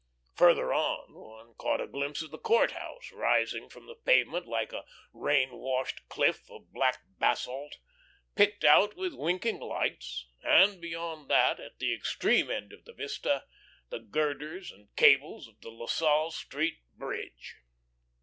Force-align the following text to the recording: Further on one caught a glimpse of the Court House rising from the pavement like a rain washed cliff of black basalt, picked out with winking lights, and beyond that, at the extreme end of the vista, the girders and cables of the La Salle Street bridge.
Further 0.33 0.73
on 0.73 1.13
one 1.13 1.53
caught 1.59 1.79
a 1.79 1.85
glimpse 1.85 2.23
of 2.23 2.31
the 2.31 2.39
Court 2.39 2.71
House 2.71 3.11
rising 3.11 3.69
from 3.69 3.85
the 3.85 3.93
pavement 3.93 4.47
like 4.47 4.73
a 4.73 4.83
rain 5.13 5.51
washed 5.51 6.09
cliff 6.09 6.49
of 6.49 6.73
black 6.73 7.03
basalt, 7.19 7.77
picked 8.33 8.63
out 8.63 8.95
with 8.95 9.13
winking 9.13 9.59
lights, 9.59 10.25
and 10.43 10.81
beyond 10.81 11.29
that, 11.29 11.59
at 11.59 11.77
the 11.77 11.93
extreme 11.93 12.49
end 12.49 12.73
of 12.73 12.85
the 12.85 12.93
vista, 12.93 13.45
the 13.91 13.99
girders 13.99 14.71
and 14.71 14.89
cables 14.95 15.47
of 15.47 15.61
the 15.61 15.69
La 15.69 15.85
Salle 15.85 16.31
Street 16.31 16.79
bridge. 16.95 17.57